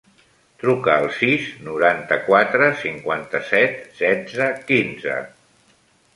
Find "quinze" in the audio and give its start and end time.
4.73-5.21